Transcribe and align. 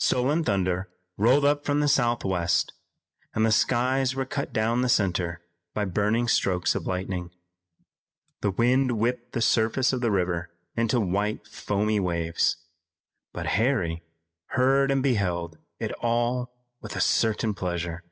Sullen 0.00 0.42
thunder 0.42 0.90
rolled 1.16 1.44
up 1.44 1.64
from 1.64 1.78
the 1.78 1.86
southwest, 1.86 2.72
and 3.32 3.46
the 3.46 3.52
skies 3.52 4.12
were 4.16 4.24
cut 4.24 4.52
down 4.52 4.82
the 4.82 4.88
center 4.88 5.40
by 5.72 5.84
burning 5.84 6.26
strokes 6.26 6.74
of 6.74 6.88
lightning. 6.88 7.30
The 8.40 8.50
wind 8.50 8.98
whipped 8.98 9.34
the 9.34 9.40
surface 9.40 9.92
of 9.92 10.00
the 10.00 10.10
river 10.10 10.50
into 10.74 10.98
white 11.00 11.46
foamy 11.46 12.00
waves. 12.00 12.56
But 13.32 13.46
Harry 13.46 14.02
heard 14.46 14.90
and 14.90 15.00
beheld 15.00 15.58
it 15.78 15.92
all 16.02 16.52
with 16.80 16.96
a 16.96 17.00
certain 17.00 17.54
pleasure. 17.54 18.02